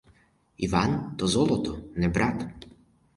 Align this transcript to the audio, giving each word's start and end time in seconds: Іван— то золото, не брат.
Іван— 0.57 1.15
то 1.17 1.27
золото, 1.27 1.79
не 1.95 2.09
брат. 2.09 2.45